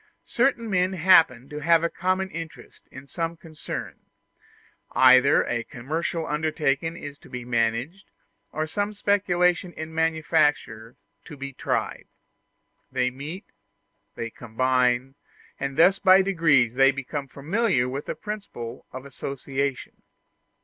Certain 0.25 0.67
men 0.67 0.93
happen 0.93 1.47
to 1.47 1.59
have 1.59 1.83
a 1.83 1.87
common 1.87 2.31
interest 2.31 2.87
in 2.89 3.05
some 3.05 3.37
concern 3.37 3.99
either 4.93 5.45
a 5.45 5.63
commercial 5.63 6.25
undertaking 6.25 6.97
is 6.97 7.19
to 7.19 7.29
be 7.29 7.45
managed, 7.45 8.07
or 8.51 8.65
some 8.65 8.93
speculation 8.93 9.71
in 9.73 9.93
manufactures 9.93 10.95
to 11.23 11.37
be 11.37 11.53
tried; 11.53 12.07
they 12.91 13.11
meet, 13.11 13.45
they 14.15 14.31
combine, 14.31 15.13
and 15.59 15.77
thus 15.77 15.99
by 15.99 16.23
degrees 16.23 16.73
they 16.73 16.89
become 16.89 17.27
familiar 17.27 17.87
with 17.87 18.07
the 18.07 18.15
principle 18.15 18.87
of 18.91 19.05
association. 19.05 20.01